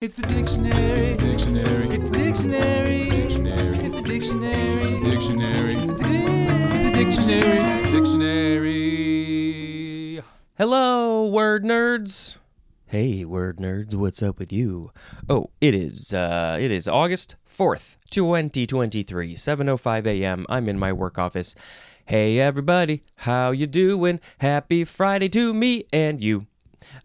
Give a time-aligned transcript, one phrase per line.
[0.00, 1.16] It's the dictionary.
[1.16, 1.88] Dictionary.
[1.88, 3.08] It's the dictionary.
[3.10, 3.78] Dictionary.
[3.78, 5.00] It's the dictionary.
[5.02, 5.72] Dictionary.
[5.74, 5.86] It's
[6.84, 7.90] the dictionary.
[7.90, 8.78] Dictionary.
[10.56, 12.36] Hello, word nerds.
[12.86, 14.92] Hey, word nerds, what's up with you?
[15.28, 20.46] Oh, it is uh it is August 4th, 2023, 7:05 a.m.
[20.48, 21.56] I'm in my work office.
[22.06, 24.20] Hey everybody, how you doing?
[24.38, 26.46] Happy Friday to me and you.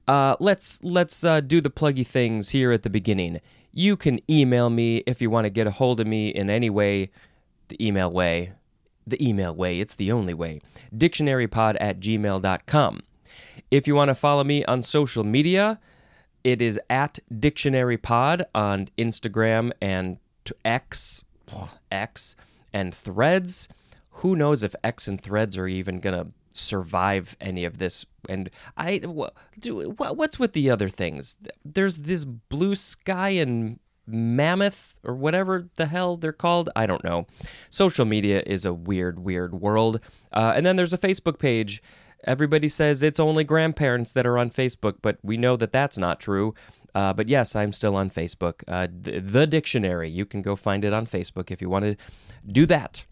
[0.07, 3.39] Uh let's let's uh do the pluggy things here at the beginning.
[3.71, 6.69] You can email me if you want to get a hold of me in any
[6.69, 7.09] way,
[7.69, 8.53] the email way.
[9.05, 10.61] The email way, it's the only way.
[10.95, 13.01] Dictionarypod at gmail.com.
[13.69, 15.79] If you want to follow me on social media,
[16.43, 20.19] it is at dictionarypod on Instagram and
[20.63, 21.23] X,
[21.91, 22.35] X
[22.73, 23.69] and Threads.
[24.17, 28.05] Who knows if X and Threads are even gonna survive any of this?
[28.29, 28.99] And I,
[29.59, 31.37] do what's with the other things?
[31.65, 36.69] There's this blue sky and mammoth or whatever the hell they're called.
[36.75, 37.27] I don't know.
[37.69, 39.99] Social media is a weird, weird world.
[40.31, 41.81] Uh, and then there's a Facebook page.
[42.25, 46.19] Everybody says it's only grandparents that are on Facebook, but we know that that's not
[46.19, 46.53] true.
[46.95, 48.63] Uh, but yes, I'm still on Facebook.
[48.67, 50.09] Uh, th- the Dictionary.
[50.09, 51.97] You can go find it on Facebook if you want to
[52.45, 53.05] do that.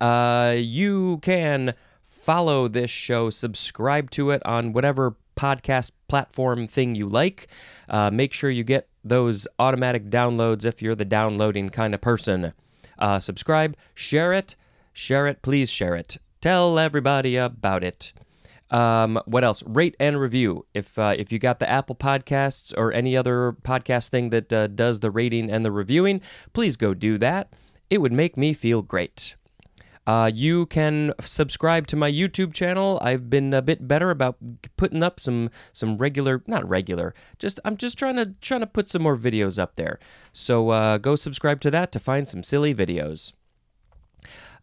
[0.00, 1.74] Uh, you can
[2.26, 7.46] follow this show, subscribe to it on whatever podcast platform thing you like.
[7.88, 12.52] Uh, make sure you get those automatic downloads if you're the downloading kind of person.
[12.98, 14.56] Uh, subscribe, share it,
[14.92, 16.16] share it, please share it.
[16.40, 18.12] Tell everybody about it.
[18.72, 19.62] Um, what else?
[19.64, 20.66] Rate and review.
[20.74, 24.66] If uh, if you got the Apple Podcasts or any other podcast thing that uh,
[24.66, 26.20] does the rating and the reviewing,
[26.52, 27.52] please go do that.
[27.88, 29.36] It would make me feel great.
[30.06, 32.98] Uh, you can subscribe to my YouTube channel.
[33.02, 34.36] I've been a bit better about
[34.76, 38.88] putting up some some regular, not regular, just I'm just trying to trying to put
[38.88, 39.98] some more videos up there.
[40.32, 43.32] So uh, go subscribe to that to find some silly videos.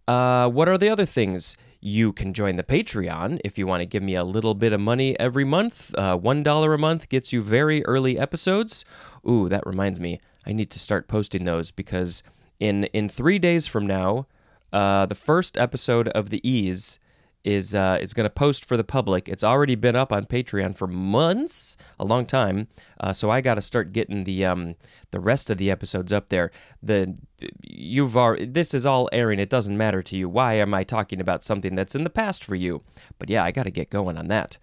[0.07, 1.55] Uh, what are the other things?
[1.79, 4.79] You can join the Patreon if you want to give me a little bit of
[4.79, 5.93] money every month.
[5.97, 8.85] Uh, $1 a month gets you very early episodes.
[9.29, 10.21] Ooh, that reminds me.
[10.45, 12.23] I need to start posting those because
[12.59, 14.27] in, in three days from now,
[14.73, 16.99] uh, the first episode of The Ease
[17.43, 19.27] is uh, is going to post for the public.
[19.27, 22.67] It's already been up on Patreon for months, a long time.
[22.99, 24.75] Uh, so I got to start getting the um,
[25.11, 26.51] the rest of the episodes up there.
[26.81, 27.15] The
[27.61, 29.39] you've already, this is all airing.
[29.39, 30.29] It doesn't matter to you.
[30.29, 32.81] Why am I talking about something that's in the past for you?
[33.19, 34.57] But yeah, I got to get going on that.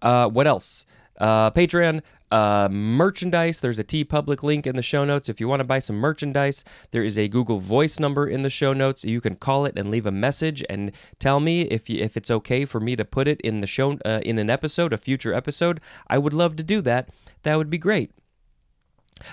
[0.00, 0.86] Uh, what else?
[1.18, 3.60] Uh, Patreon, uh, merchandise.
[3.60, 5.28] There's a TeePublic link in the show notes.
[5.28, 8.50] If you want to buy some merchandise, there is a Google Voice number in the
[8.50, 9.04] show notes.
[9.04, 12.30] You can call it and leave a message and tell me if you, if it's
[12.30, 15.34] okay for me to put it in the show uh, in an episode, a future
[15.34, 15.80] episode.
[16.08, 17.10] I would love to do that.
[17.42, 18.12] That would be great.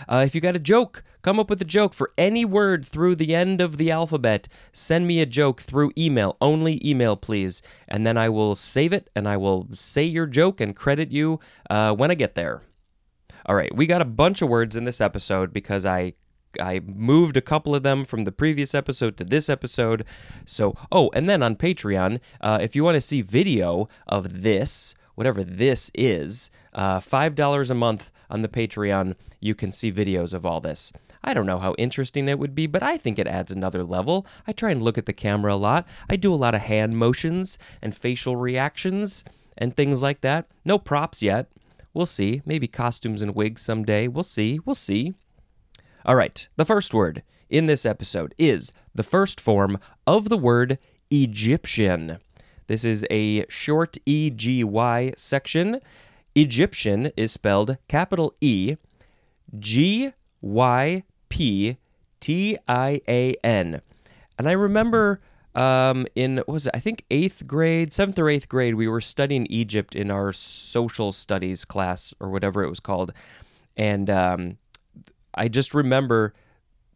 [0.08, 3.16] Uh, if you got a joke, come up with a joke for any word through
[3.16, 4.48] the end of the alphabet.
[4.72, 7.62] Send me a joke through email, only email, please.
[7.88, 11.40] And then I will save it and I will say your joke and credit you
[11.70, 12.64] uh, when I get there.
[13.46, 16.14] All right, we got a bunch of words in this episode because I
[16.60, 20.06] I moved a couple of them from the previous episode to this episode.
[20.46, 24.96] So, oh, and then on Patreon, uh, if you want to see video of this,
[25.16, 30.46] whatever this is, uh, $5 a month on the Patreon, you can see videos of
[30.46, 30.92] all this.
[31.24, 34.26] I don't know how interesting it would be, but I think it adds another level.
[34.48, 35.88] I try and look at the camera a lot.
[36.10, 39.24] I do a lot of hand motions and facial reactions
[39.58, 40.48] and things like that.
[40.64, 41.52] No props yet.
[41.94, 42.42] We'll see.
[42.46, 44.08] Maybe costumes and wigs someday.
[44.08, 44.60] We'll see.
[44.66, 45.14] We'll see.
[46.06, 46.48] All right.
[46.56, 50.78] The first word in this episode is the first form of the word
[51.12, 52.20] Egyptian.
[52.68, 55.82] This is a short EGY section.
[56.36, 58.78] Egyptian is spelled capital E
[59.58, 60.12] G
[60.42, 61.78] Y P
[62.20, 63.82] T I A N.
[64.38, 65.22] And I remember
[65.56, 69.46] um, in, was it, I think eighth grade, seventh or eighth grade, we were studying
[69.48, 73.12] Egypt in our social studies class or whatever it was called.
[73.76, 74.58] And um,
[75.34, 76.34] I just remember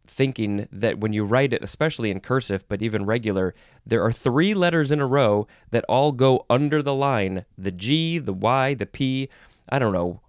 [0.06, 4.54] thinking that when you write it, especially in cursive, but even regular, there are three
[4.54, 8.86] letters in a row that all go under the line the G, the Y, the
[8.86, 9.28] P.
[9.68, 10.20] I don't know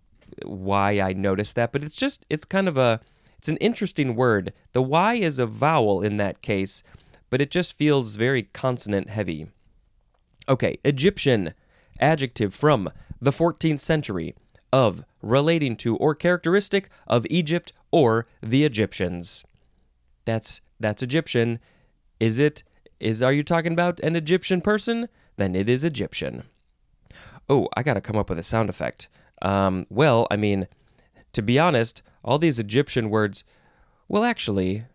[0.44, 3.00] why I noticed that, but it's just, it's kind of a,
[3.38, 4.54] it's an interesting word.
[4.74, 6.84] The Y is a vowel in that case,
[7.30, 9.48] but it just feels very consonant heavy.
[10.48, 11.54] Okay, Egyptian,
[12.00, 12.90] adjective from
[13.22, 14.36] the 14th century,
[14.76, 19.46] of, relating to, or characteristic of Egypt or the Egyptians.
[20.26, 21.60] That's that's Egyptian.
[22.20, 22.64] Is it
[23.00, 25.08] is are you talking about an Egyptian person?
[25.38, 26.44] Then it is Egyptian.
[27.48, 29.08] Oh, I got to come up with a sound effect.
[29.42, 30.68] Um, well, I mean,
[31.34, 33.44] to be honest, all these Egyptian words.
[34.08, 34.86] Well, actually,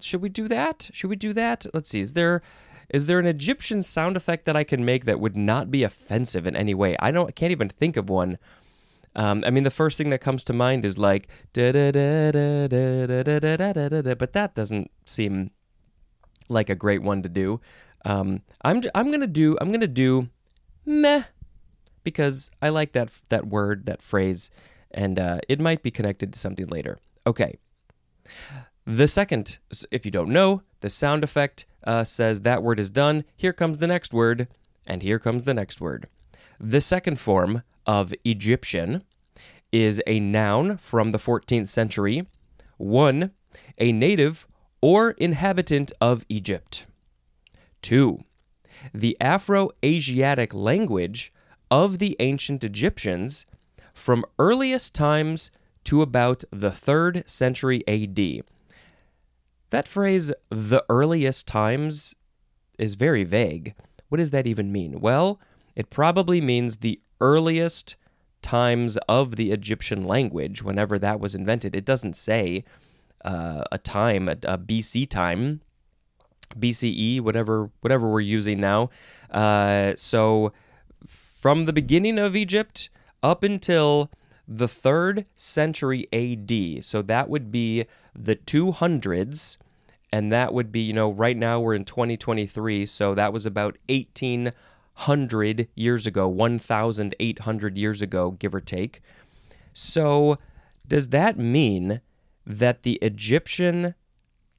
[0.00, 0.90] should we do that?
[0.92, 1.66] Should we do that?
[1.72, 2.00] Let's see.
[2.00, 2.42] Is there
[2.88, 6.46] is there an Egyptian sound effect that I can make that would not be offensive
[6.46, 6.96] in any way?
[7.00, 8.38] I don't I can't even think of one.
[9.14, 12.30] Um, I mean, the first thing that comes to mind is like da da da
[12.30, 15.50] da da da da da da but that doesn't seem
[16.48, 17.60] like a great one to do.
[18.04, 20.28] Um, I'm I'm gonna do I'm gonna do
[20.84, 21.24] meh
[22.06, 24.48] because I like that that word that phrase,
[24.92, 27.00] and uh, it might be connected to something later.
[27.26, 27.58] Okay.
[28.86, 29.58] The second,
[29.90, 33.24] if you don't know, the sound effect uh, says that word is done.
[33.36, 34.46] Here comes the next word,
[34.86, 36.06] and here comes the next word.
[36.60, 39.02] The second form of Egyptian
[39.72, 42.28] is a noun from the 14th century.
[42.76, 43.32] One,
[43.78, 44.46] a native
[44.80, 46.86] or inhabitant of Egypt.
[47.82, 48.22] Two,
[48.94, 51.32] the Afro Asiatic language
[51.70, 53.46] of the ancient Egyptians
[53.92, 55.50] from earliest times
[55.84, 58.44] to about the 3rd century AD.
[59.70, 62.14] That phrase, the earliest times,
[62.78, 63.74] is very vague.
[64.08, 65.00] What does that even mean?
[65.00, 65.40] Well,
[65.74, 67.96] it probably means the earliest
[68.42, 71.74] times of the Egyptian language, whenever that was invented.
[71.74, 72.64] It doesn't say
[73.24, 75.62] uh, a time, a, a, BC time,
[76.56, 78.90] BCE, whatever whatever we're using now.
[79.30, 80.52] Uh, so
[81.46, 82.90] from the beginning of Egypt
[83.22, 84.10] up until
[84.48, 86.84] the third century AD.
[86.84, 87.84] So that would be
[88.16, 89.56] the 200s,
[90.12, 93.78] and that would be, you know, right now we're in 2023, so that was about
[93.88, 99.00] 1800 years ago, 1,800 years ago, give or take.
[99.72, 100.38] So
[100.84, 102.00] does that mean
[102.44, 103.94] that the Egyptian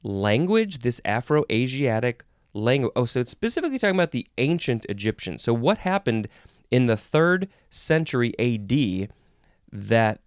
[0.03, 2.23] language, this Afro Asiatic
[2.53, 5.37] language, oh, so it's specifically talking about the ancient Egyptian.
[5.37, 6.29] So what happened
[6.71, 9.09] in the third century AD
[9.71, 10.21] that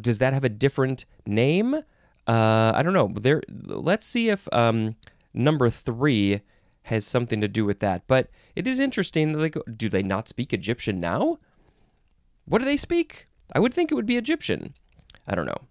[0.00, 1.74] does that have a different name?
[2.26, 3.10] Uh, I don't know.
[3.14, 4.96] There, let's see if um,
[5.32, 6.40] number three
[6.84, 8.06] has something to do with that.
[8.06, 9.50] But it is interesting.
[9.76, 11.38] Do they not speak Egyptian now?
[12.44, 13.28] What do they speak?
[13.52, 14.74] I would think it would be Egyptian.
[15.26, 15.68] I don't know.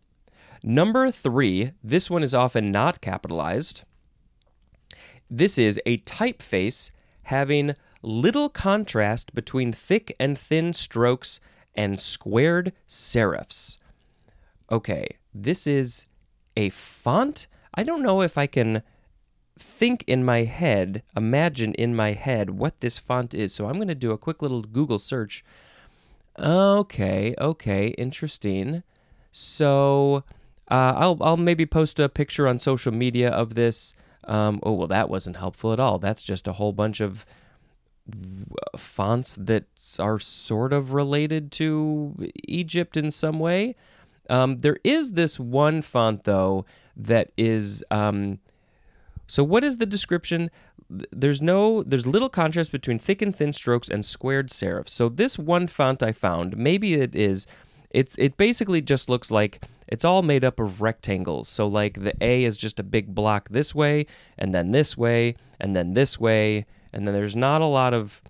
[0.63, 3.83] Number three, this one is often not capitalized.
[5.29, 6.91] This is a typeface
[7.23, 11.39] having little contrast between thick and thin strokes
[11.73, 13.77] and squared serifs.
[14.71, 16.05] Okay, this is
[16.55, 17.47] a font.
[17.73, 18.83] I don't know if I can
[19.57, 23.53] think in my head, imagine in my head what this font is.
[23.53, 25.44] So I'm going to do a quick little Google search.
[26.39, 28.83] Okay, okay, interesting.
[29.31, 30.23] So
[30.69, 33.94] uh, I'll I'll maybe post a picture on social media of this.
[34.25, 36.00] Um, oh well, that wasn't helpful at all.
[36.00, 37.25] That's just a whole bunch of
[38.77, 39.65] fonts that
[40.00, 42.15] are sort of related to
[42.47, 43.75] Egypt in some way.
[44.29, 46.65] Um, there is this one font though
[46.95, 47.83] that is.
[47.91, 48.39] Um,
[49.27, 50.51] so what is the description?
[50.89, 54.89] There's no, there's little contrast between thick and thin strokes and squared serifs.
[54.89, 57.47] So this one font I found, maybe it is,
[57.89, 61.47] it's it basically just looks like it's all made up of rectangles.
[61.47, 64.05] So like the A is just a big block this way,
[64.38, 68.21] and then this way, and then this way, and then there's not a lot of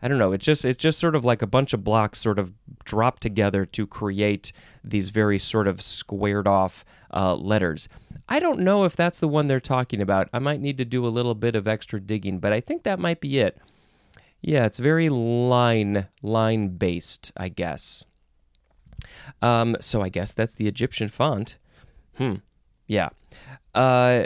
[0.00, 0.32] I don't know.
[0.32, 2.52] It's just it's just sort of like a bunch of blocks sort of
[2.84, 4.52] dropped together to create
[4.84, 7.88] these very sort of squared off uh, letters.
[8.28, 10.28] I don't know if that's the one they're talking about.
[10.32, 12.98] I might need to do a little bit of extra digging, but I think that
[12.98, 13.58] might be it.
[14.40, 18.04] Yeah, it's very line line based, I guess.
[19.42, 21.58] Um, so I guess that's the Egyptian font.
[22.16, 22.36] Hmm.
[22.86, 23.08] Yeah.
[23.74, 24.24] Uh,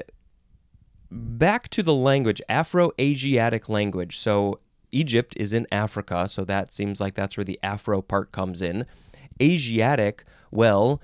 [1.13, 4.19] back to the language, Afro-Asiatic language.
[4.19, 8.63] So Egypt is in Africa, so that seems like that's where the Afro part comes
[8.63, 8.87] in.
[9.41, 11.01] Asiatic, well,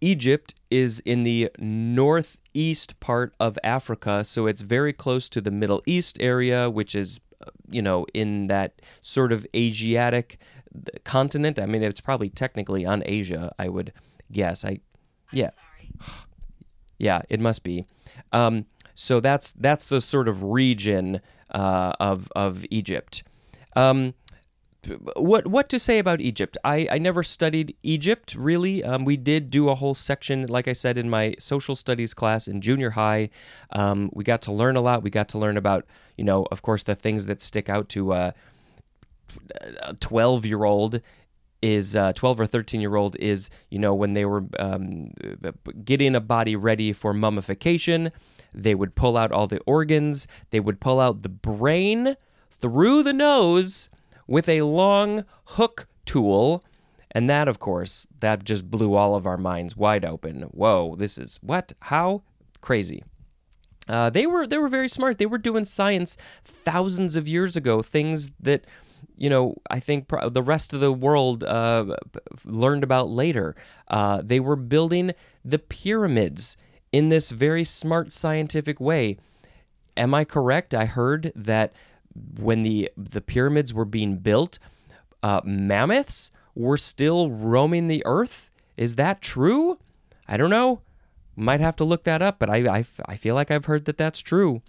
[0.00, 5.82] Egypt is in the northeast part of Africa, so it's very close to the Middle
[5.86, 10.38] East area, which is, uh, you know, in that sort of Asiatic
[11.04, 11.58] continent.
[11.58, 13.92] I mean, it's probably technically on Asia, I would
[14.32, 14.64] guess.
[14.64, 14.80] I,
[15.32, 15.50] yeah,
[16.98, 17.86] yeah, it must be.
[18.32, 18.66] Um,
[19.00, 23.22] so that's that's the sort of region uh, of of Egypt.
[23.74, 24.12] Um,
[25.16, 26.58] what what to say about Egypt?
[26.64, 28.84] I, I never studied Egypt really.
[28.84, 32.46] Um, we did do a whole section, like I said, in my social studies class
[32.46, 33.30] in junior high.
[33.72, 35.02] Um, we got to learn a lot.
[35.02, 35.86] We got to learn about,
[36.18, 38.32] you know, of course, the things that stick out to uh,
[39.80, 41.00] a twelve year old
[41.62, 45.10] is uh, 12 or 13 year old is you know when they were um,
[45.84, 48.10] getting a body ready for mummification
[48.52, 52.16] they would pull out all the organs, they would pull out the brain
[52.50, 53.88] through the nose
[54.26, 56.64] with a long hook tool,
[57.12, 60.42] And that, of course, that just blew all of our minds wide open.
[60.42, 61.72] Whoa, this is what?
[61.82, 62.22] How?
[62.60, 63.02] Crazy.
[63.88, 65.18] Uh, they were they were very smart.
[65.18, 67.82] They were doing science thousands of years ago.
[67.82, 68.64] Things that
[69.16, 71.96] you know I think the rest of the world uh,
[72.44, 73.56] learned about later.
[73.88, 75.12] Uh, they were building
[75.44, 76.56] the pyramids
[76.92, 79.16] in this very smart scientific way.
[79.96, 80.74] Am I correct?
[80.74, 81.72] I heard that
[82.38, 84.58] when the the pyramids were being built,
[85.22, 88.50] uh, mammoths were still roaming the earth.
[88.76, 89.78] Is that true?
[90.26, 90.80] I don't know.
[91.36, 93.96] Might have to look that up, but I, I, I feel like I've heard that
[93.96, 94.62] that's true.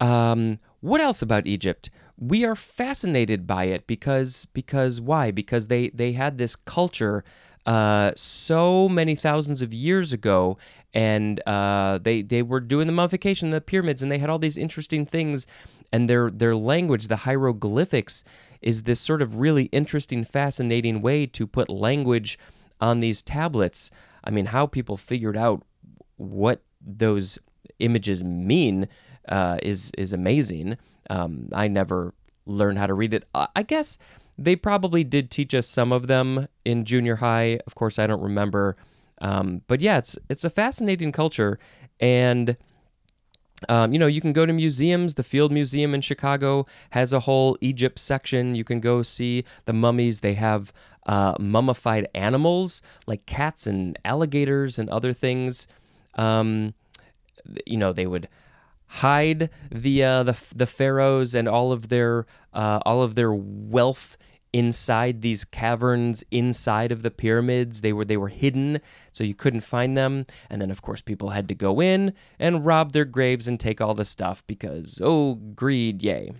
[0.00, 1.90] Um, what else about Egypt?
[2.16, 5.30] We are fascinated by it because because why?
[5.30, 7.24] Because they they had this culture
[7.66, 10.56] uh, so many thousands of years ago,
[10.92, 14.38] and uh, they they were doing the mummification of the pyramids, and they had all
[14.38, 15.46] these interesting things,
[15.92, 18.24] and their their language, the hieroglyphics,
[18.60, 22.38] is this sort of really interesting, fascinating way to put language
[22.80, 23.90] on these tablets.
[24.24, 25.62] I mean, how people figured out
[26.16, 27.38] what those
[27.78, 28.88] images mean
[29.28, 30.76] uh, is is amazing.
[31.08, 32.14] Um, I never
[32.46, 33.24] learned how to read it.
[33.34, 33.98] I I guess
[34.36, 37.60] they probably did teach us some of them in junior high.
[37.66, 38.76] Of course, I don't remember.
[39.20, 41.58] Um, but yeah, it's it's a fascinating culture,
[42.00, 42.56] and
[43.68, 45.14] um, you know you can go to museums.
[45.14, 48.54] The Field Museum in Chicago has a whole Egypt section.
[48.54, 50.20] You can go see the mummies.
[50.20, 50.72] They have
[51.06, 55.66] uh, mummified animals like cats and alligators and other things.
[56.14, 56.74] Um,
[57.66, 58.28] you know they would
[58.86, 64.16] hide the uh, the the pharaohs and all of their uh, all of their wealth
[64.52, 67.80] inside these caverns inside of the pyramids.
[67.80, 68.80] They were they were hidden
[69.12, 70.26] so you couldn't find them.
[70.48, 73.80] And then of course people had to go in and rob their graves and take
[73.80, 76.32] all the stuff because oh greed yay.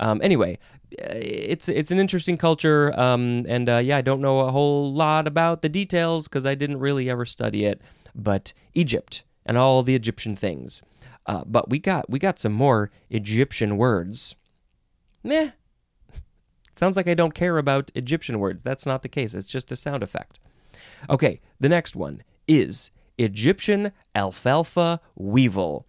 [0.00, 0.58] Um, anyway
[0.96, 5.26] it's it's an interesting culture um, and uh, yeah i don't know a whole lot
[5.26, 7.80] about the details because i didn't really ever study it
[8.14, 10.82] but egypt and all the egyptian things.
[11.26, 14.36] Uh, but we got we got some more egyptian words.
[15.22, 15.52] Meh
[16.76, 18.62] Sounds like I don't care about Egyptian words.
[18.62, 19.34] That's not the case.
[19.34, 20.40] It's just a sound effect.
[21.08, 25.86] Okay, the next one is Egyptian alfalfa weevil.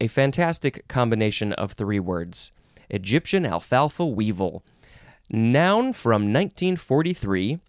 [0.00, 2.52] A fantastic combination of three words.
[2.90, 4.62] Egyptian alfalfa weevil.
[5.30, 7.60] Noun from 1943.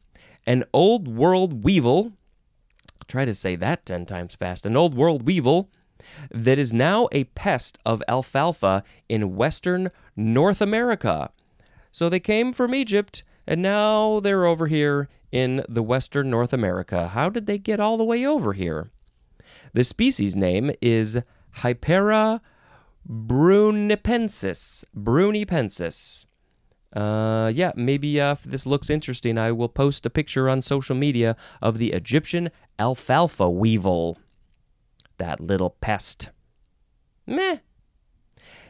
[0.47, 2.13] An old world weevil.
[3.07, 4.65] Try to say that 10 times fast.
[4.65, 5.69] An old world weevil
[6.31, 11.31] that is now a pest of alfalfa in western North America.
[11.91, 17.09] So they came from Egypt and now they're over here in the western North America.
[17.09, 18.91] How did they get all the way over here?
[19.73, 21.19] The species name is
[21.57, 22.41] Hypera
[23.07, 24.83] brunneipennis.
[24.95, 26.25] Brunneipennis.
[26.93, 30.95] Uh, yeah, maybe uh, if this looks interesting, I will post a picture on social
[30.95, 34.17] media of the Egyptian alfalfa weevil.
[35.17, 36.29] That little pest.
[37.25, 37.57] Meh.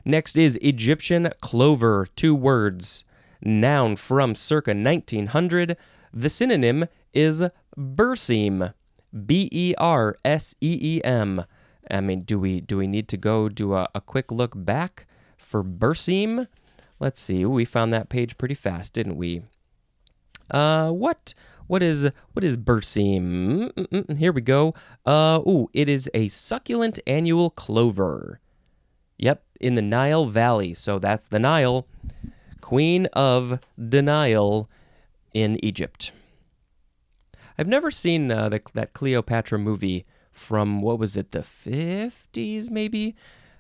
[0.06, 3.06] Next is Egyptian clover, two words.
[3.42, 5.78] Noun from circa 1900.
[6.14, 7.44] The synonym is
[7.78, 8.74] berseem.
[9.26, 11.46] B E R S E E M.
[11.90, 15.06] I mean, do we do we need to go do a, a quick look back
[15.38, 16.48] for berseem?
[17.00, 17.44] Let's see.
[17.46, 19.42] We found that page pretty fast, didn't we?
[20.50, 21.34] Uh, what
[21.68, 23.72] what is what is berseem?
[23.74, 24.74] Mm-mm, here we go.
[25.06, 28.40] Uh, ooh, it is a succulent annual clover.
[29.18, 30.74] Yep, in the Nile Valley.
[30.74, 31.88] So that's the Nile,
[32.62, 34.70] Queen of Denial
[35.34, 36.12] in Egypt.
[37.58, 43.16] I've never seen uh, the, that Cleopatra movie from what was it, the fifties maybe?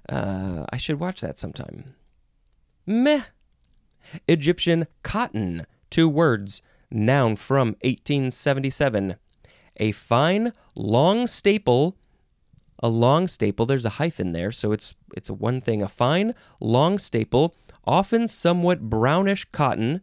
[0.08, 1.96] Uh, I should watch that sometime.
[2.86, 3.24] Meh.
[4.28, 9.16] Egyptian cotton, two words, noun from 1877.
[9.78, 11.98] A fine, long staple.
[12.82, 15.82] A long staple, there's a hyphen there, so it's it's one thing.
[15.82, 20.02] A fine, long staple, often somewhat brownish cotton.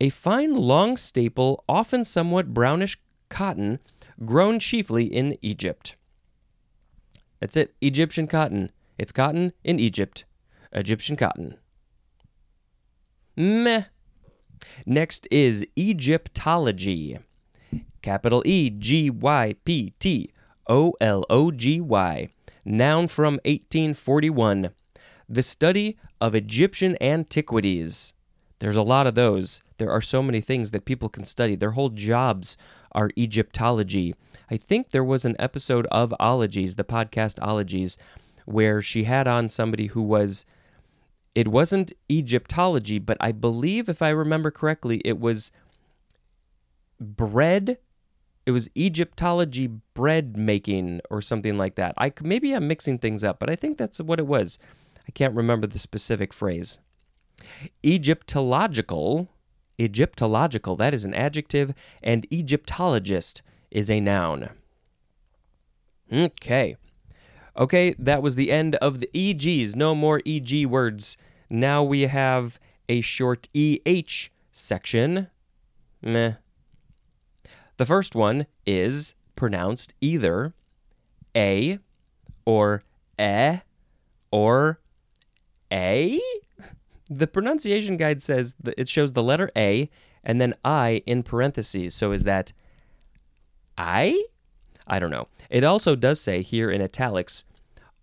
[0.00, 2.98] A fine, long staple, often somewhat brownish
[3.28, 3.78] cotton,
[4.24, 5.96] grown chiefly in Egypt.
[7.38, 7.74] That's it.
[7.80, 8.72] Egyptian cotton.
[8.98, 10.24] It's cotton in Egypt.
[10.72, 11.58] Egyptian cotton.
[13.36, 13.84] Meh.
[14.86, 17.18] Next is Egyptology.
[18.00, 20.30] Capital E G Y P T
[20.72, 22.30] O L O G Y.
[22.64, 24.70] Noun from 1841.
[25.28, 28.14] The study of Egyptian antiquities.
[28.58, 29.60] There's a lot of those.
[29.76, 31.56] There are so many things that people can study.
[31.56, 32.56] Their whole jobs
[32.92, 34.14] are Egyptology.
[34.50, 37.98] I think there was an episode of Ologies, the podcast Ologies,
[38.46, 40.46] where she had on somebody who was
[41.34, 45.52] it wasn't Egyptology, but I believe if I remember correctly, it was
[46.98, 47.76] bread.
[48.44, 51.94] It was Egyptology bread making or something like that.
[51.96, 54.58] I maybe I'm mixing things up, but I think that's what it was.
[55.06, 56.78] I can't remember the specific phrase.
[57.84, 59.28] Egyptological,
[59.80, 61.72] Egyptological, that is an adjective,
[62.02, 64.50] and Egyptologist is a noun.
[66.12, 66.76] Okay.
[67.56, 69.76] Okay, that was the end of the EGs.
[69.76, 71.16] No more EG words.
[71.50, 72.58] Now we have
[72.88, 75.28] a short EH section.
[76.00, 76.34] Meh.
[77.76, 80.54] The first one is pronounced either
[81.36, 81.78] A
[82.44, 82.82] or
[83.18, 83.58] E
[84.30, 84.80] or
[85.72, 86.20] A.
[87.08, 89.90] The pronunciation guide says that it shows the letter A
[90.24, 91.94] and then I in parentheses.
[91.94, 92.52] So is that
[93.76, 94.24] I?
[94.86, 95.28] I don't know.
[95.50, 97.44] It also does say here in italics,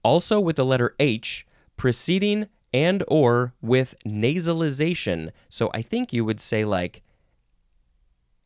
[0.04, 1.46] also with the letter H
[1.78, 5.32] preceding and or with nasalization.
[5.50, 7.02] So I think you would say like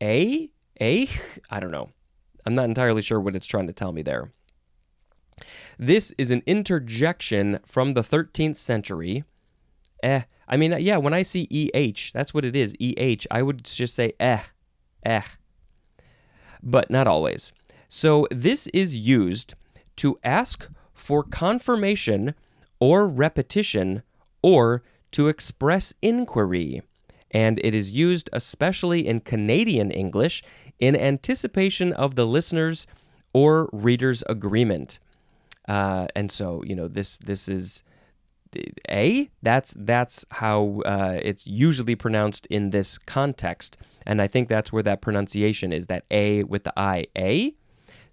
[0.02, 0.50] A?
[0.80, 1.08] A?
[1.50, 1.90] I don't know.
[2.46, 4.32] I'm not entirely sure what it's trying to tell me there.
[5.78, 9.24] This is an interjection from the 13th century.
[10.02, 10.22] Eh.
[10.46, 12.76] I mean, yeah, when I see EH, that's what it is.
[12.80, 13.26] EH.
[13.30, 14.42] I would just say eh.
[15.04, 15.22] Eh.
[16.62, 17.52] But not always.
[17.88, 19.54] So this is used
[19.96, 22.34] to ask for confirmation
[22.80, 24.02] or repetition
[24.42, 26.82] or to express inquiry.
[27.30, 30.42] And it is used especially in Canadian English
[30.78, 32.86] in anticipation of the listener's
[33.32, 34.98] or reader's agreement.
[35.68, 37.82] Uh, and so, you know, this this is
[38.88, 43.76] a that's that's how uh, it's usually pronounced in this context,
[44.06, 47.54] and I think that's where that pronunciation is that a with the i a.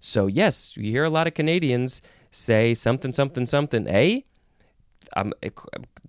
[0.00, 4.24] So yes, you hear a lot of Canadians say something something something a.
[5.14, 5.52] Um, it,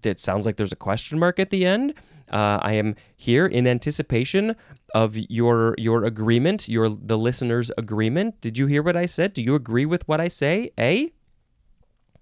[0.03, 1.93] it sounds like there's a question mark at the end.
[2.31, 4.55] Uh, I am here in anticipation
[4.93, 8.39] of your your agreement, your the listener's agreement.
[8.41, 9.33] Did you hear what I said?
[9.33, 10.71] Do you agree with what I say?
[10.77, 11.11] A.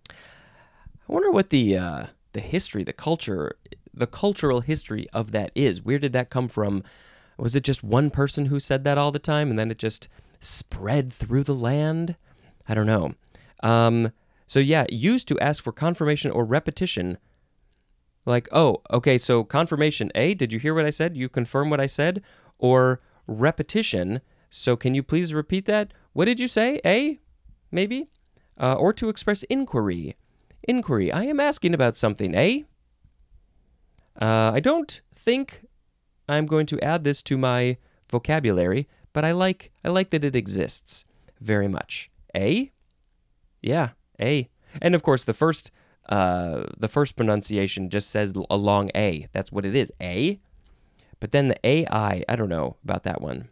[0.10, 0.14] I
[1.08, 3.58] wonder what the uh, the history, the culture,
[3.94, 5.82] the cultural history of that is.
[5.82, 6.84] Where did that come from?
[7.38, 10.08] Was it just one person who said that all the time, and then it just
[10.40, 12.16] spread through the land?
[12.68, 13.14] I don't know.
[13.64, 14.12] Um,
[14.48, 17.18] so yeah, used to ask for confirmation or repetition.
[18.26, 20.12] Like, oh, okay, so confirmation.
[20.14, 21.18] A, did you hear what I said?
[21.18, 22.22] You confirm what I said,
[22.62, 24.22] or repetition.
[24.50, 25.92] So can you please repeat that?
[26.14, 26.80] What did you say?
[26.86, 27.20] A,
[27.72, 28.10] maybe,
[28.58, 30.16] uh, or to express inquiry
[30.64, 31.12] inquiry.
[31.12, 32.64] I am asking about something, eh?
[34.20, 35.66] Uh, I don't think
[36.28, 37.78] I'm going to add this to my
[38.10, 41.06] vocabulary, but I like I like that it exists
[41.40, 42.12] very much.
[42.36, 42.72] A?
[43.62, 44.50] Yeah, A.
[44.82, 45.72] And of course, the first
[46.10, 49.28] uh, the first pronunciation just says a long a.
[49.32, 50.40] That's what it is, a.
[51.22, 53.48] But then the ai, I don't know about that one.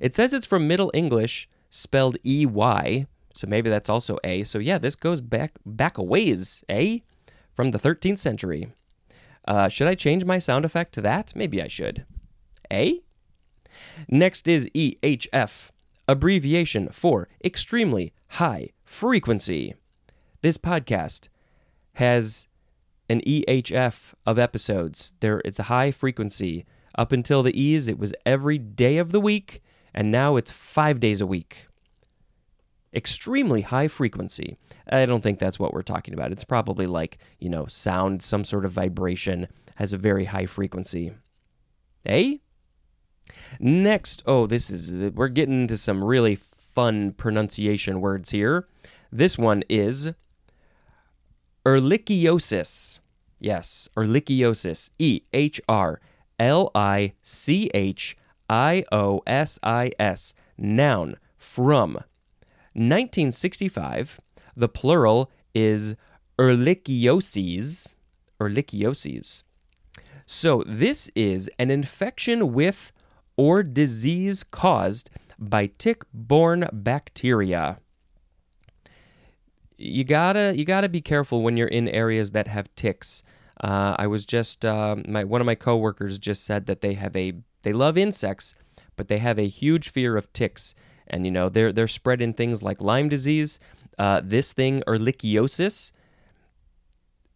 [0.00, 4.44] It says it's from Middle English, spelled e y, so maybe that's also A.
[4.44, 7.02] So yeah, this goes back back a ways, A,
[7.52, 8.72] from the 13th century.
[9.48, 11.34] Uh, should I change my sound effect to that?
[11.34, 12.06] Maybe I should.
[12.72, 13.02] A.
[14.08, 15.70] Next is EHF,
[16.06, 19.74] abbreviation for extremely high frequency.
[20.42, 21.28] This podcast
[21.94, 22.48] has
[23.08, 25.14] an EHF of episodes.
[25.20, 26.64] There, it's a high frequency.
[26.96, 29.62] Up until the E's, it was every day of the week,
[29.92, 31.66] and now it's five days a week
[32.94, 34.56] extremely high frequency.
[34.88, 36.32] I don't think that's what we're talking about.
[36.32, 41.12] It's probably like, you know, sound, some sort of vibration has a very high frequency.
[42.06, 42.36] Eh?
[43.58, 48.68] Next, oh, this is, we're getting into some really fun pronunciation words here.
[49.10, 50.12] This one is
[51.64, 53.00] ehrlichiosis.
[53.40, 54.90] Yes, ehrlichiosis.
[54.98, 56.00] E H R
[56.38, 58.16] L I C H
[58.48, 60.34] I O S I S.
[60.56, 61.94] Noun from
[62.74, 64.20] 1965,
[64.56, 65.94] the plural is
[66.38, 67.94] ehrlichioses.
[68.40, 69.44] Ehrlichioses.
[70.26, 72.92] So this is an infection with
[73.36, 77.78] or disease caused by tick-borne bacteria.
[79.76, 83.22] You gotta you gotta be careful when you're in areas that have ticks.
[83.60, 87.16] Uh, I was just uh, my one of my coworkers just said that they have
[87.16, 88.54] a they love insects,
[88.96, 90.74] but they have a huge fear of ticks
[91.06, 93.58] and you know they're they're spreading things like Lyme disease.
[93.98, 95.92] Uh, this thing, ehrlichiosis,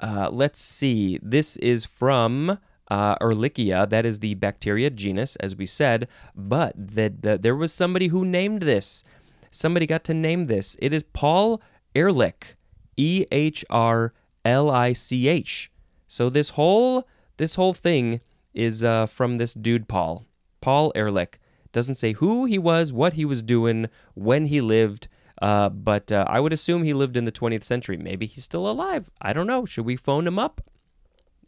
[0.00, 1.18] Uh, let's see.
[1.22, 2.58] This is from
[2.90, 3.86] uh, Ehrlichia.
[3.88, 6.08] That is the bacteria genus, as we said.
[6.34, 9.04] But the, the, there was somebody who named this.
[9.50, 10.74] Somebody got to name this.
[10.80, 11.60] It is Paul
[11.94, 12.56] Ehrlich.
[12.96, 14.12] E H R
[14.44, 15.70] L I C H.
[16.08, 18.20] So this whole this whole thing
[18.52, 20.26] is uh, from this dude Paul.
[20.60, 21.38] Paul Ehrlich.
[21.72, 25.08] Doesn't say who he was, what he was doing, when he lived.
[25.42, 27.96] Uh, but uh, I would assume he lived in the 20th century.
[27.96, 29.10] Maybe he's still alive.
[29.20, 29.66] I don't know.
[29.66, 30.60] Should we phone him up?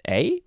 [0.08, 0.42] A.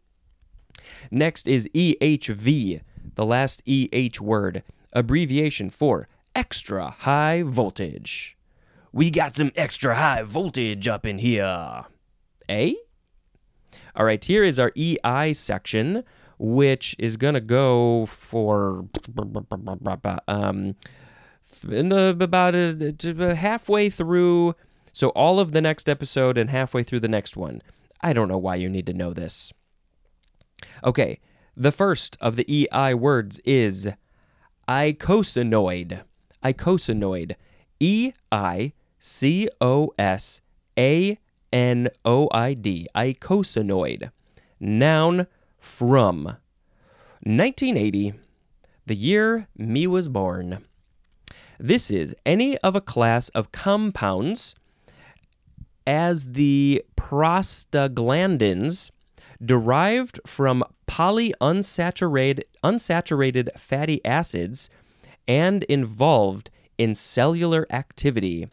[1.10, 2.82] Next is EHV,
[3.16, 8.38] the last EH word, abbreviation for extra high voltage.
[8.92, 11.86] We got some extra high voltage up in here.
[12.50, 12.76] A?
[13.96, 16.04] All right, here is our EI section,
[16.38, 18.86] which is going to go for
[20.28, 20.76] um,
[21.70, 24.56] in the, about a, halfway through.
[24.92, 27.62] So, all of the next episode and halfway through the next one.
[28.02, 29.52] I don't know why you need to know this.
[30.84, 31.20] Okay,
[31.56, 33.90] the first of the EI words is
[34.68, 36.04] eicosanoid.
[36.44, 37.36] Eicosanoid.
[37.80, 40.42] E I C O S
[40.78, 41.18] A
[41.52, 42.88] N O I D.
[42.96, 44.12] Eicosanoid.
[44.60, 45.28] Noun
[45.60, 46.24] from
[47.24, 48.14] 1980,
[48.86, 50.66] the year me was born.
[51.60, 54.56] This is any of a class of compounds
[55.86, 58.92] as the prostaglandins
[59.44, 64.70] derived from polyunsaturated unsaturated fatty acids
[65.28, 68.48] and involved in cellular activity.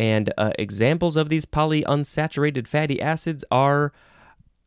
[0.00, 3.92] And uh, examples of these polyunsaturated fatty acids are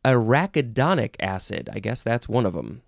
[0.04, 1.68] arachidonic acid.
[1.72, 2.82] I guess that's one of them.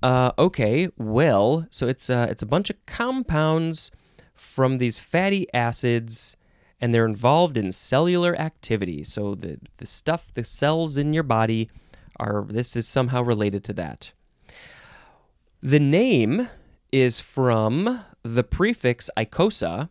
[0.00, 3.90] Uh, okay, well, so it's uh, it's a bunch of compounds
[4.32, 6.36] from these fatty acids,
[6.80, 9.02] and they're involved in cellular activity.
[9.02, 11.68] So the the stuff, the cells in your body,
[12.20, 14.12] are this is somehow related to that.
[15.60, 16.48] The name
[16.92, 19.88] is from the prefix eicosa.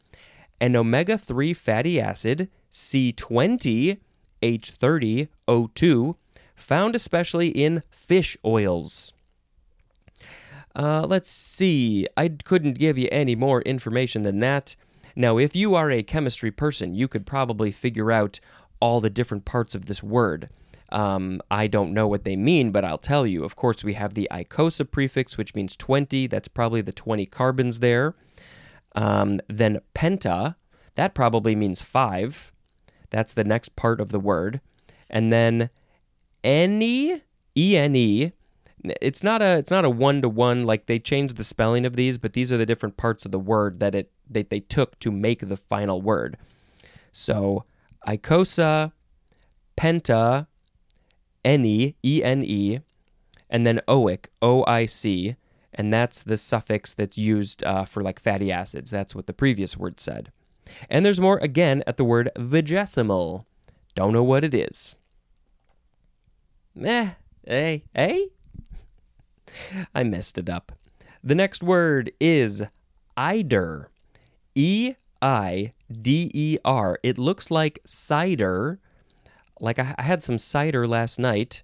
[0.61, 3.97] An omega 3 fatty acid, C20
[4.41, 6.15] H30O2,
[6.59, 9.13] found especially in fish oils.
[10.75, 12.07] Uh, let's see.
[12.15, 14.75] I couldn't give you any more information than that.
[15.15, 18.39] Now, if you are a chemistry person, you could probably figure out
[18.79, 20.49] all the different parts of this word.
[20.91, 23.43] Um, I don't know what they mean, but I'll tell you.
[23.43, 26.27] Of course, we have the eicosa prefix, which means 20.
[26.27, 28.15] That's probably the 20 carbons there.
[28.95, 30.55] Um, then penta,
[30.95, 32.51] that probably means five.
[33.09, 34.61] That's the next part of the word.
[35.09, 35.69] And then
[36.43, 37.21] any,
[37.57, 38.31] E N E,
[38.83, 41.95] it's not a it's not a one to one like they changed the spelling of
[41.95, 44.97] these, but these are the different parts of the word that it they, they took
[44.99, 46.37] to make the final word.
[47.11, 47.65] So
[48.07, 48.93] eicosa,
[49.75, 50.47] penta,
[51.45, 52.79] ene, e n e,
[53.49, 55.35] and then oic, o i c,
[55.73, 58.91] and that's the suffix that's used uh, for like fatty acids.
[58.91, 60.31] That's what the previous word said.
[60.89, 63.45] And there's more again at the word vigesimal.
[63.95, 64.95] Don't know what it is.
[66.83, 67.09] Eh,
[67.47, 68.25] eh, eh?
[69.93, 70.71] I messed it up.
[71.23, 72.65] The next word is
[73.17, 73.89] eider.
[74.55, 76.99] E I D E R.
[77.03, 78.79] It looks like cider.
[79.59, 81.63] Like I, had some cider last night.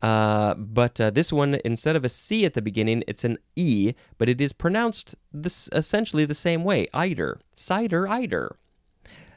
[0.00, 3.94] Uh, but uh, this one, instead of a C at the beginning, it's an E,
[4.18, 6.88] but it is pronounced this essentially the same way.
[6.92, 8.56] Eider, cider, eider.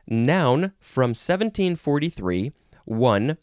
[0.08, 2.52] Noun from 1743.
[2.86, 3.38] One,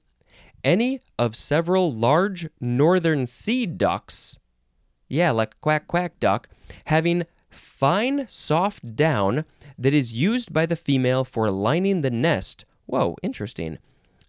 [0.65, 4.39] any of several large northern sea ducks.
[5.09, 6.49] Yeah, like quack quack duck,
[6.87, 9.45] having fine soft down
[9.79, 12.65] that is used by the female for lining the nest.
[12.87, 13.79] Whoa, interesting.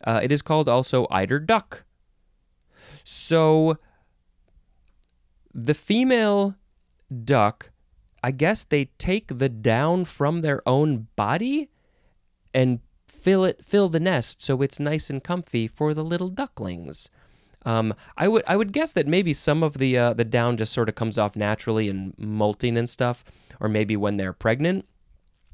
[0.03, 1.85] Uh, it is called also eider duck.
[3.03, 3.77] So
[5.53, 6.55] the female
[7.23, 7.71] duck,
[8.21, 11.69] I guess they take the down from their own body
[12.53, 12.79] and
[13.23, 17.09] fill it fill the nest so it's nice and comfy for the little ducklings.
[17.65, 20.73] Um, I would I would guess that maybe some of the uh, the down just
[20.73, 23.23] sort of comes off naturally in molting and stuff,
[23.61, 24.85] or maybe when they're pregnant,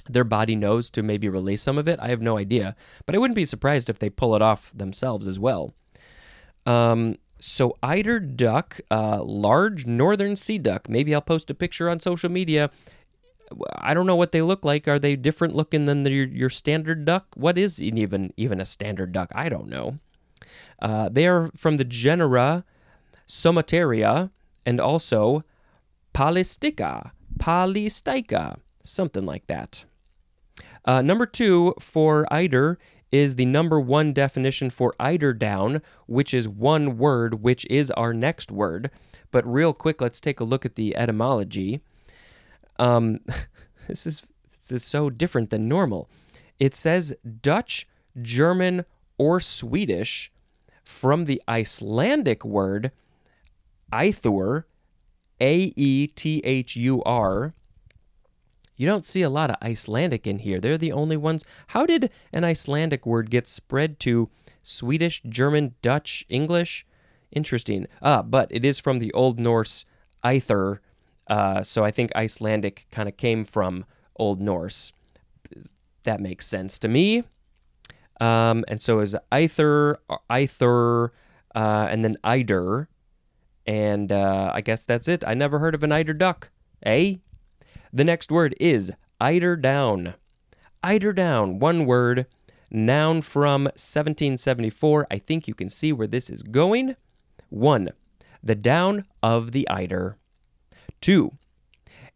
[0.10, 2.00] their body knows to maybe release some of it.
[2.02, 5.28] I have no idea, but I wouldn't be surprised if they pull it off themselves
[5.28, 5.76] as well.
[6.66, 10.90] Um, so eider duck, uh, large northern sea duck.
[10.90, 12.72] Maybe I'll post a picture on social media.
[13.78, 14.88] I don't know what they look like.
[14.88, 17.28] Are they different looking than the, your, your standard duck?
[17.36, 19.32] What is even even a standard duck?
[19.34, 20.00] I don't know.
[20.82, 22.64] Uh, they are from the genera
[23.28, 24.32] Somateria
[24.66, 25.44] and also
[26.14, 29.86] Polysticha, Polystica, something like that.
[30.86, 32.80] Uh, number two for eider
[33.12, 38.14] is the number one definition for eider down, which is one word, which is our
[38.14, 38.92] next word.
[39.32, 41.82] But real quick, let's take a look at the etymology.
[42.80, 43.20] Um,
[43.88, 46.10] this is this is so different than normal.
[46.60, 47.88] It says Dutch,
[48.22, 48.86] German,
[49.18, 50.32] or Swedish
[50.84, 52.92] from the Icelandic word
[53.92, 54.64] Aethur,
[55.40, 57.54] A E T H U R.
[58.76, 60.60] You don't see a lot of Icelandic in here.
[60.60, 61.44] They're the only ones.
[61.68, 64.30] How did an Icelandic word get spread to
[64.64, 66.86] Swedish, German, Dutch, English?
[67.32, 67.88] Interesting.
[68.02, 69.86] Ah, but it is from the Old Norse
[70.24, 70.82] Aether,
[71.30, 74.94] uh, so I think Icelandic kind of came from Old Norse.
[76.04, 77.24] That makes sense to me.
[78.20, 81.14] Um, and so is Aether, Aether,
[81.56, 82.90] uh, and then Eider.
[83.66, 85.24] And uh, I guess that's it.
[85.28, 86.50] I never heard of an eider duck.
[86.84, 87.18] Eh?
[87.94, 90.16] The next word is eider down.
[90.84, 92.26] Eider down, one word,
[92.72, 95.08] noun from 1774.
[95.12, 96.96] I think you can see where this is going.
[97.50, 97.90] One,
[98.42, 100.18] the down of the eider.
[101.02, 101.38] Two,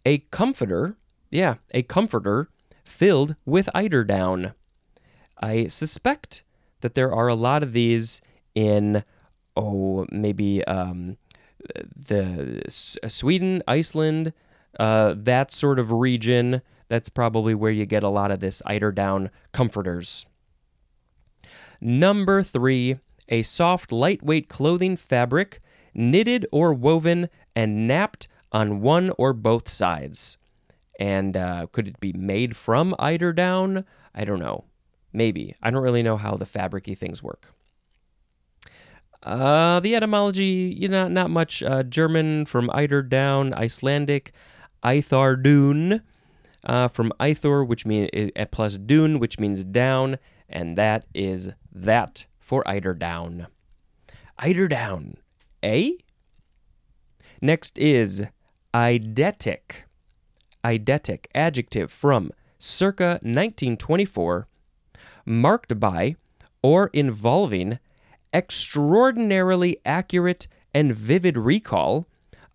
[0.05, 0.97] a comforter,
[1.31, 2.49] yeah, a comforter
[2.83, 4.53] filled with eiderdown.
[5.41, 6.43] I suspect
[6.81, 8.21] that there are a lot of these
[8.53, 9.03] in,
[9.55, 11.17] oh, maybe um,
[11.95, 14.33] the S- Sweden, Iceland,
[14.79, 16.61] uh, that sort of region.
[16.89, 20.25] That's probably where you get a lot of this eiderdown comforters.
[21.79, 25.61] Number three, a soft, lightweight clothing fabric,
[25.93, 30.37] knitted or woven and napped on one or both sides.
[30.99, 33.83] And uh, could it be made from eider down?
[34.13, 34.65] I don't know.
[35.11, 35.55] Maybe.
[35.61, 37.53] I don't really know how the fabricy things work.
[39.23, 41.63] Uh, the etymology, you know, not much.
[41.63, 44.33] Uh, German from eider down, Icelandic,
[44.83, 46.01] Eithardun
[46.65, 48.09] uh, from Eithor, which means
[48.51, 50.17] plus dun, which means down,
[50.49, 53.47] and that is that for eider down.
[54.39, 55.17] Eider down,
[55.61, 55.91] eh?
[57.41, 58.25] Next is
[58.73, 59.83] eidetic.
[60.63, 64.47] Eidetic, adjective from circa 1924,
[65.25, 66.15] marked by
[66.61, 67.79] or involving
[68.33, 72.07] extraordinarily accurate and vivid recall,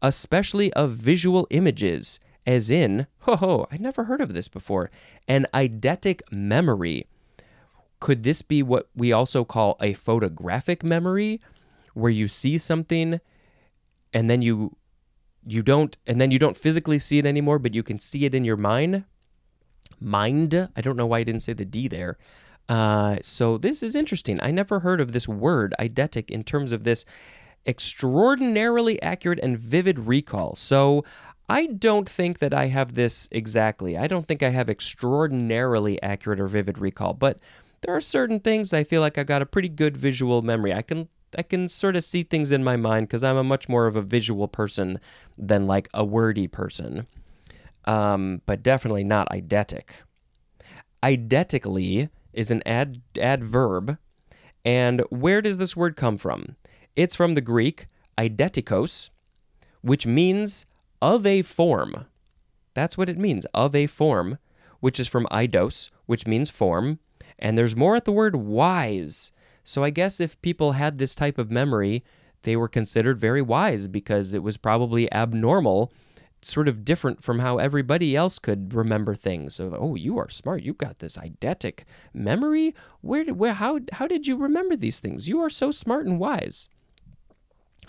[0.02, 4.90] especially of visual images, as in, ho ho, I never heard of this before,
[5.28, 7.07] an eidetic memory.
[8.00, 11.40] Could this be what we also call a photographic memory,
[11.94, 13.20] where you see something
[14.14, 14.76] and then you
[15.50, 18.34] you don't and then you don't physically see it anymore, but you can see it
[18.34, 19.04] in your mind?
[20.00, 20.68] Mind?
[20.76, 22.18] I don't know why I didn't say the D there.
[22.68, 24.38] Uh, so this is interesting.
[24.42, 27.04] I never heard of this word, eidetic, in terms of this
[27.66, 30.54] extraordinarily accurate and vivid recall.
[30.54, 31.04] So
[31.48, 33.96] I don't think that I have this exactly.
[33.96, 37.38] I don't think I have extraordinarily accurate or vivid recall, but
[37.80, 40.74] there are certain things I feel like I've got a pretty good visual memory.
[40.74, 43.68] I can I can sort of see things in my mind because I'm a much
[43.68, 44.98] more of a visual person
[45.36, 47.06] than like a wordy person.
[47.84, 49.90] Um, but definitely not eidetic.
[51.02, 53.98] Eidetically is an ad, adverb.
[54.64, 56.56] And where does this word come from?
[56.96, 57.86] It's from the Greek
[58.18, 59.10] eidetikos,
[59.82, 60.66] which means
[61.00, 62.06] of a form.
[62.74, 64.38] That's what it means, of a form,
[64.80, 66.98] which is from eidos, which means form.
[67.38, 69.32] And there's more at the word wise.
[69.68, 72.02] So I guess if people had this type of memory,
[72.44, 75.92] they were considered very wise because it was probably abnormal,
[76.40, 79.57] sort of different from how everybody else could remember things.
[79.57, 80.62] So, oh, you are smart.
[80.62, 81.81] You've got this eidetic
[82.14, 82.74] memory.
[83.02, 85.28] Where, did, where, how, how did you remember these things?
[85.28, 86.70] You are so smart and wise.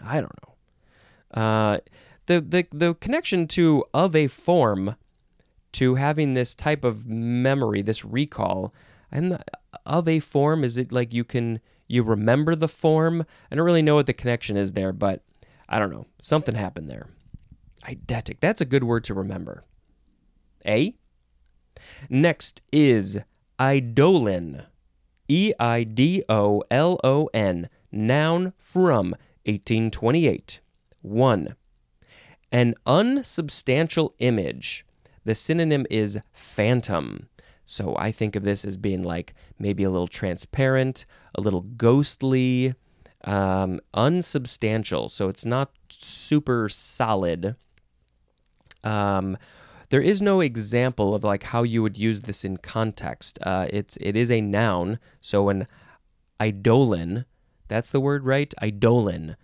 [0.03, 1.41] I don't know.
[1.41, 1.77] Uh,
[2.25, 4.97] the, the the connection to of a form
[5.71, 8.73] to having this type of memory, this recall,
[9.11, 9.41] and
[9.89, 13.25] of a form is it like you can you remember the form?
[13.51, 15.23] I don't really know what the connection is there, but
[15.67, 16.05] I don't know.
[16.21, 17.07] Something happened there.
[17.83, 18.39] Eidetic.
[18.39, 19.63] That's a good word to remember.
[20.65, 20.95] A.
[22.09, 23.19] Next is
[23.59, 24.63] eidolon.
[25.27, 27.69] E I D O L O N.
[27.91, 29.11] Noun from
[29.45, 30.61] 1828.
[31.01, 31.55] 1.
[32.51, 34.85] An unsubstantial image.
[35.23, 37.29] The synonym is phantom.
[37.69, 41.05] So I think of this as being like maybe a little transparent,
[41.35, 42.73] a little ghostly,
[43.25, 45.07] um, unsubstantial.
[45.07, 47.55] So it's not super solid.
[48.83, 49.37] Um,
[49.89, 53.37] there is no example of like how you would use this in context.
[53.43, 54.97] Uh, it's it is a noun.
[55.21, 55.67] So an
[56.41, 57.25] eidolon,
[57.67, 58.51] that's the word, right?
[58.63, 59.35] Eidolon.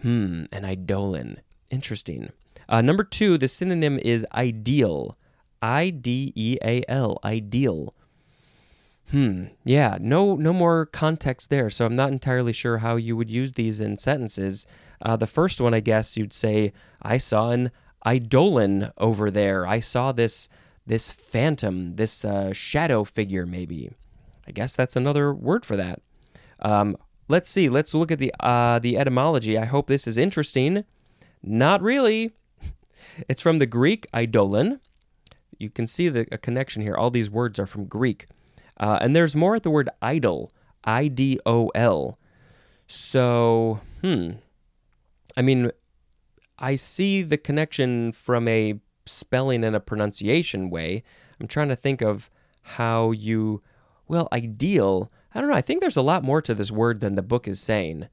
[0.00, 1.40] Hmm, an eidolon.
[1.72, 2.30] Interesting.
[2.68, 5.18] Uh, number two, the synonym is ideal.
[5.64, 7.18] I D E A L.
[7.24, 7.94] Ideal.
[9.10, 9.46] Hmm.
[9.64, 9.96] Yeah.
[9.98, 10.36] No.
[10.36, 11.70] No more context there.
[11.70, 14.66] So I'm not entirely sure how you would use these in sentences.
[15.00, 16.72] Uh, the first one, I guess, you'd say,
[17.02, 17.70] "I saw an
[18.06, 19.66] eidolon over there.
[19.66, 20.48] I saw this
[20.86, 23.46] this phantom, this uh, shadow figure.
[23.46, 23.90] Maybe.
[24.46, 26.02] I guess that's another word for that.
[26.60, 26.96] Um,
[27.28, 27.70] let's see.
[27.70, 29.56] Let's look at the uh, the etymology.
[29.56, 30.84] I hope this is interesting.
[31.42, 32.32] Not really.
[33.28, 34.80] It's from the Greek eidolon.
[35.58, 36.94] You can see the a connection here.
[36.94, 38.26] All these words are from Greek.
[38.78, 40.50] Uh, and there's more at the word idol,
[40.84, 42.18] I D O L.
[42.86, 44.32] So, hmm.
[45.36, 45.70] I mean,
[46.58, 51.02] I see the connection from a spelling and a pronunciation way.
[51.40, 52.30] I'm trying to think of
[52.62, 53.62] how you,
[54.08, 55.10] well, ideal.
[55.34, 55.56] I don't know.
[55.56, 58.08] I think there's a lot more to this word than the book is saying.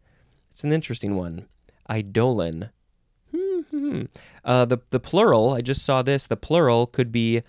[0.50, 1.48] It's an interesting one.
[1.92, 2.70] Eidolon.
[3.92, 4.04] Hmm.
[4.46, 6.26] Uh, the the plural, I just saw this.
[6.26, 7.42] The plural could be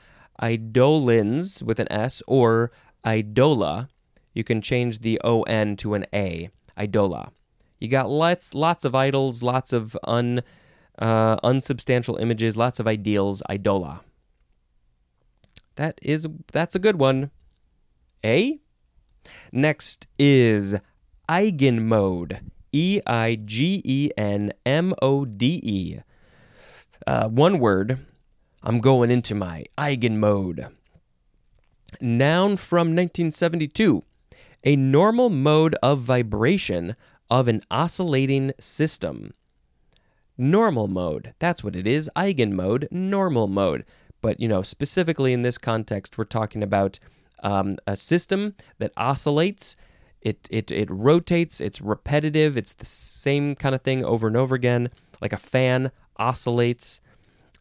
[0.43, 2.73] eidolons with an S or
[3.07, 3.89] idola.
[4.35, 6.51] You can change the O N to an A.
[6.77, 7.31] Idola.
[7.79, 10.43] You got lots lots of idols, lots of un
[10.99, 13.41] uh, unsubstantial images, lots of ideals.
[13.49, 14.01] Idola.
[15.77, 17.31] That is that's a good one.
[18.25, 18.59] A.
[19.53, 20.75] Next is
[21.29, 22.41] eigenmode.
[22.73, 25.99] E I G E N M O D E.
[27.07, 27.99] Uh, one word.
[28.63, 30.69] I'm going into my eigen mode.
[32.01, 34.05] Noun from 1972.
[34.65, 36.95] A normal mode of vibration
[37.29, 39.35] of an oscillating system.
[40.39, 41.35] Normal mode.
[41.39, 42.09] That's what it is.
[42.17, 43.85] Eigen mode, normal mode.
[44.21, 47.01] But, you know, specifically in this context, we're talking about
[47.43, 49.77] um, a system that oscillates.
[50.21, 54.55] It, it, it rotates, it's repetitive, it's the same kind of thing over and over
[54.55, 57.01] again, like a fan oscillates.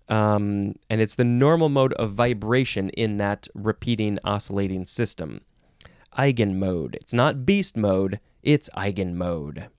[0.10, 5.42] Um, and it's the normal mode of vibration in that repeating oscillating system.
[6.18, 6.96] Eigen mode.
[6.96, 9.70] It's not beast mode, it's eigen mode.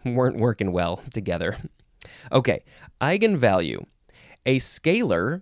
[0.04, 1.56] weren't working well together
[2.30, 2.62] okay
[3.00, 3.82] eigenvalue
[4.44, 5.40] a scalar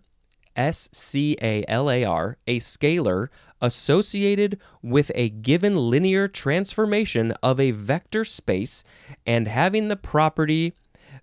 [0.59, 3.29] S C A L A R, a scalar
[3.63, 8.85] associated with a given linear transformation of a vector space
[9.27, 10.75] and having the property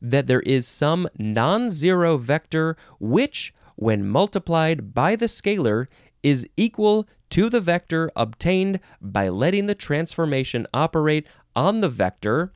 [0.01, 5.88] that there is some non zero vector which, when multiplied by the scalar,
[6.23, 12.53] is equal to the vector obtained by letting the transformation operate on the vector.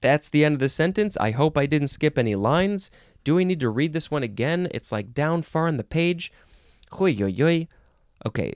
[0.00, 1.16] That's the end of the sentence.
[1.18, 2.90] I hope I didn't skip any lines.
[3.24, 4.68] Do we need to read this one again?
[4.72, 6.32] It's like down far on the page.
[6.92, 7.66] Hoi yo yo.
[8.26, 8.54] Okay.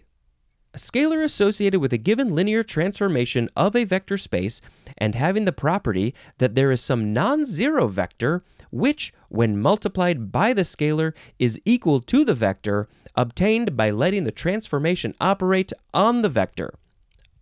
[0.75, 4.61] A scalar associated with a given linear transformation of a vector space
[4.99, 10.53] and having the property that there is some non zero vector which, when multiplied by
[10.53, 16.29] the scalar, is equal to the vector obtained by letting the transformation operate on the
[16.29, 16.75] vector,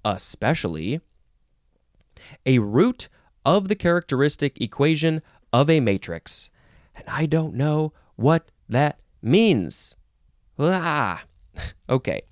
[0.04, 1.00] especially
[2.46, 3.08] a root
[3.44, 5.22] of the characteristic equation
[5.52, 6.50] of a matrix.
[6.94, 9.96] And I don't know what that means.
[10.58, 11.22] Ah,
[11.88, 12.22] okay.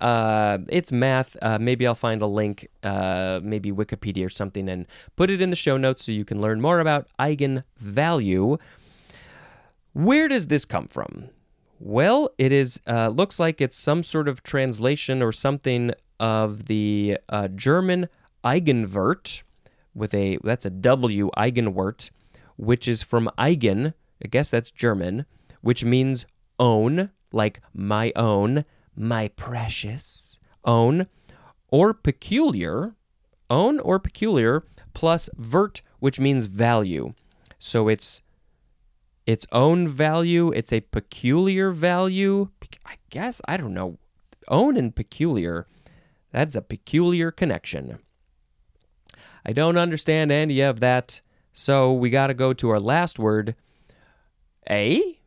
[0.00, 1.36] Uh, it's math.
[1.42, 4.86] Uh, maybe I'll find a link, uh, maybe Wikipedia or something, and
[5.16, 8.58] put it in the show notes so you can learn more about eigenvalue.
[9.92, 11.28] Where does this come from?
[11.78, 17.18] Well, it is uh, looks like it's some sort of translation or something of the
[17.28, 18.08] uh, German
[18.44, 19.42] eigenwert
[19.94, 22.10] with a that's a W eigenwert,
[22.60, 23.94] which is from eigen.
[24.22, 25.24] I guess that's German,
[25.62, 26.26] which means
[26.58, 31.06] own, like my own, my precious own,
[31.68, 32.94] or peculiar,
[33.48, 37.14] own or peculiar plus vert, which means value.
[37.58, 38.20] So it's
[39.26, 42.50] its own value, it's a peculiar value.
[42.84, 43.98] I guess, I don't know.
[44.48, 45.66] Own and peculiar,
[46.30, 48.00] that's a peculiar connection.
[49.46, 51.22] I don't understand any of that,
[51.52, 53.54] so we got to go to our last word.
[54.68, 55.18] A?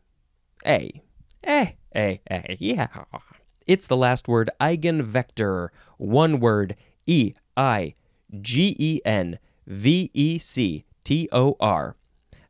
[0.65, 1.01] A.
[1.43, 2.87] Eh, A, A, yeah.
[3.67, 5.69] It's the last word, eigenvector.
[5.97, 7.93] One word, E I
[8.41, 11.95] G E N V E C T O R.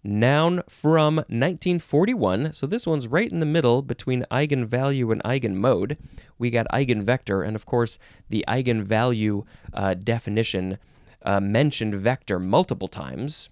[0.03, 2.53] Noun from 1941.
[2.53, 5.97] So this one's right in the middle between eigenvalue and eigenmode.
[6.38, 7.97] We got eigenvector, and of course,
[8.30, 10.78] the eigenvalue uh, definition
[11.21, 13.49] uh, mentioned vector multiple times.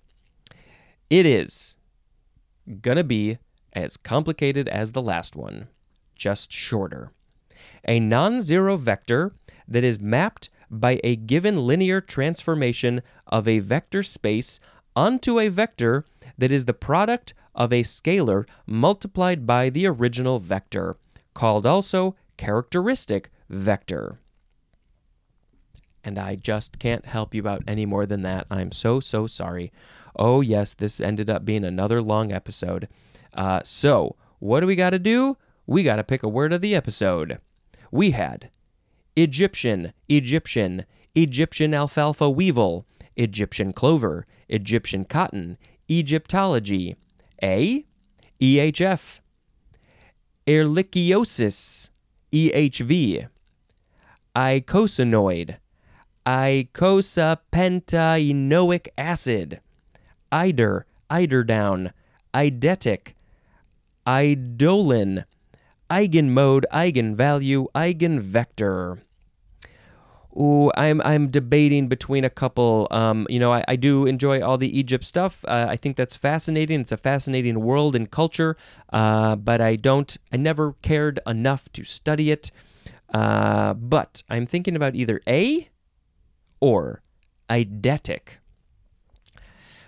[1.11, 1.75] It is
[2.81, 3.37] gonna be
[3.73, 5.67] as complicated as the last one,
[6.15, 7.11] just shorter.
[7.85, 9.33] A non zero vector
[9.67, 14.61] that is mapped by a given linear transformation of a vector space
[14.95, 16.05] onto a vector
[16.37, 20.95] that is the product of a scalar multiplied by the original vector,
[21.33, 24.17] called also characteristic vector.
[26.05, 28.47] And I just can't help you out any more than that.
[28.49, 29.73] I'm so, so sorry.
[30.15, 32.87] Oh, yes, this ended up being another long episode.
[33.33, 35.37] Uh, so, what do we got to do?
[35.65, 37.39] We got to pick a word of the episode.
[37.91, 38.49] We had
[39.15, 40.85] Egyptian, Egyptian,
[41.15, 42.85] Egyptian alfalfa weevil,
[43.15, 45.57] Egyptian clover, Egyptian cotton,
[45.89, 46.95] Egyptology.
[47.43, 47.85] A.
[48.39, 49.19] EHF.
[50.47, 51.89] Ehrlichiosis.
[52.31, 53.27] EHV.
[54.35, 55.57] Eicosanoid.
[56.25, 59.61] Eicosapentaenoic acid.
[60.31, 61.91] Eider, eiderdown,
[62.33, 63.13] eidetic,
[64.07, 65.25] eidolon,
[65.89, 69.01] eigenmode, eigenvalue, eigenvector.
[70.37, 72.87] Ooh, I'm I'm debating between a couple.
[72.89, 75.43] Um, you know, I, I do enjoy all the Egypt stuff.
[75.45, 76.79] Uh, I think that's fascinating.
[76.79, 78.55] It's a fascinating world and culture.
[78.93, 80.17] Uh, but I don't.
[80.31, 82.49] I never cared enough to study it.
[83.13, 85.69] Uh, but I'm thinking about either A
[86.61, 87.01] or
[87.49, 88.39] eidetic.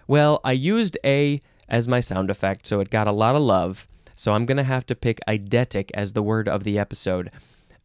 [0.08, 3.88] Well, I used A as my sound effect, so it got a lot of love.
[4.16, 7.32] So I'm going to have to pick eidetic as the word of the episode.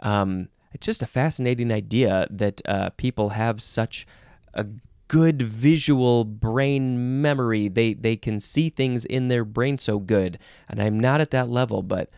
[0.01, 4.07] Um, it's just a fascinating idea that uh, people have such
[4.55, 4.67] a
[5.09, 7.69] good visual brain memory.
[7.69, 10.39] They they can see things in their brain so good,
[10.69, 12.11] and I'm not at that level, but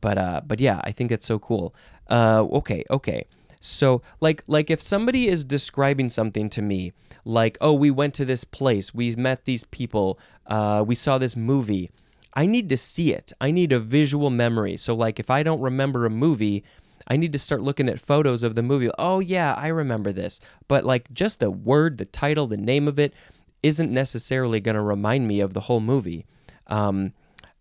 [0.00, 1.74] but uh, but yeah, I think it's so cool.
[2.08, 3.26] Uh, okay, okay.
[3.60, 6.92] So like like if somebody is describing something to me,
[7.24, 11.36] like oh we went to this place, we met these people, uh, we saw this
[11.36, 11.90] movie.
[12.36, 13.32] I need to see it.
[13.40, 14.76] I need a visual memory.
[14.76, 16.64] So like if I don't remember a movie,
[17.06, 18.90] I need to start looking at photos of the movie.
[18.98, 20.40] Oh yeah, I remember this.
[20.68, 23.14] But like just the word, the title, the name of it
[23.62, 26.26] isn't necessarily going to remind me of the whole movie.
[26.66, 27.12] Um,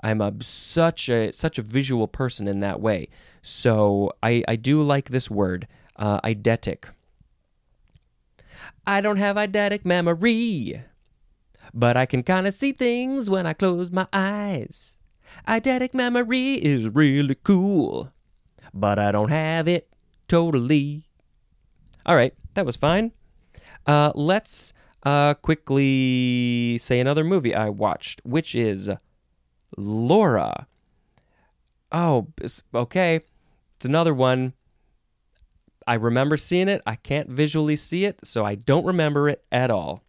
[0.01, 3.07] I'm a such a such a visual person in that way.
[3.41, 6.85] So I I do like this word uh, eidetic.
[8.85, 10.83] I don't have eidetic memory,
[11.73, 14.99] but I can kind of see things when I close my eyes.
[15.47, 18.09] Eidetic memory is really cool,
[18.73, 19.89] but I don't have it
[20.27, 21.07] totally.
[22.05, 23.11] All right, that was fine.
[23.85, 24.73] Uh, let's
[25.03, 28.89] uh, quickly say another movie I watched, which is
[29.77, 30.67] Laura.
[31.91, 32.27] Oh,
[32.73, 33.21] okay.
[33.75, 34.53] It's another one.
[35.87, 36.81] I remember seeing it.
[36.85, 40.03] I can't visually see it, so I don't remember it at all.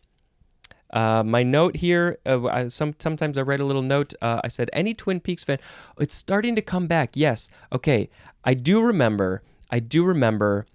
[0.93, 4.15] Uh, my note here, uh, I, some, sometimes I write a little note.
[4.23, 5.59] Uh, I said, any Twin Peaks fan?
[5.99, 7.11] It's starting to come back.
[7.15, 7.49] Yes.
[7.73, 8.09] Okay.
[8.45, 9.43] I do remember.
[9.71, 10.67] I do remember.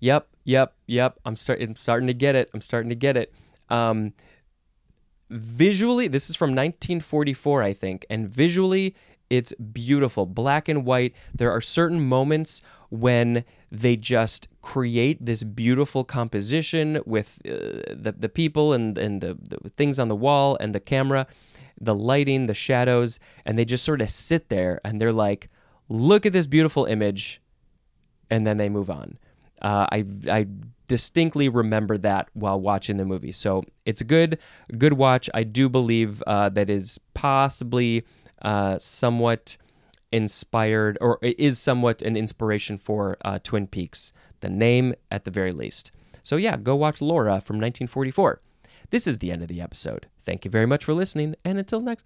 [0.00, 0.28] Yep.
[0.44, 0.74] Yep.
[0.86, 1.18] Yep.
[1.24, 2.50] I'm, start, I'm starting to get it.
[2.52, 3.32] I'm starting to get it.
[3.70, 4.12] Um,
[5.30, 8.94] visually, this is from 1944, I think, and visually,
[9.30, 11.14] it's beautiful, black and white.
[11.32, 12.60] There are certain moments
[12.90, 19.38] when they just create this beautiful composition with uh, the the people and and the,
[19.62, 21.26] the things on the wall and the camera,
[21.80, 25.48] the lighting, the shadows, and they just sort of sit there and they're like,
[25.88, 27.40] "Look at this beautiful image,"
[28.28, 29.18] and then they move on.
[29.62, 30.46] Uh, I I
[30.88, 34.38] distinctly remember that while watching the movie, so it's a good
[34.76, 35.30] good watch.
[35.32, 38.04] I do believe uh, that is possibly
[38.42, 39.56] uh, somewhat
[40.12, 45.52] inspired or is somewhat an inspiration for uh, Twin Peaks, the name at the very
[45.52, 45.92] least.
[46.22, 48.40] So yeah, go watch Laura from 1944.
[48.90, 50.08] This is the end of the episode.
[50.24, 52.04] Thank you very much for listening, and until next,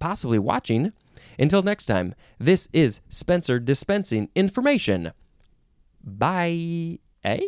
[0.00, 0.92] possibly watching.
[1.38, 5.12] Until next time, this is Spencer dispensing information.
[6.02, 6.98] Bye.
[7.22, 7.40] Eh?